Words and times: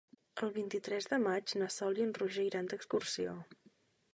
El 0.45 0.51
vint-i-tres 0.53 1.07
de 1.11 1.19
maig 1.25 1.53
na 1.63 1.67
Sol 1.75 2.01
i 2.01 2.07
en 2.07 2.15
Roger 2.23 2.47
iran 2.49 2.73
d'excursió. 2.73 3.37